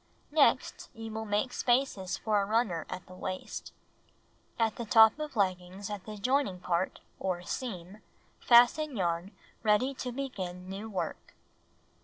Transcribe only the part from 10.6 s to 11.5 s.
new work.